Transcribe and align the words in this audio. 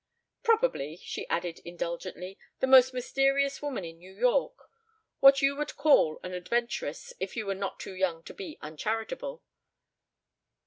"Probably," 0.41 0.97
she 0.97 1.27
added 1.29 1.59
indulgently, 1.63 2.39
"the 2.59 2.65
most 2.65 2.91
mysterious 2.91 3.61
woman 3.61 3.85
in 3.85 3.99
New 3.99 4.15
York. 4.15 4.57
What 5.19 5.43
you 5.43 5.55
would 5.55 5.75
call 5.77 6.19
an 6.23 6.33
adventuress 6.33 7.13
if 7.19 7.37
you 7.37 7.45
were 7.45 7.53
not 7.53 7.79
too 7.79 7.93
young 7.93 8.23
to 8.23 8.33
be 8.33 8.57
uncharitable. 8.63 9.43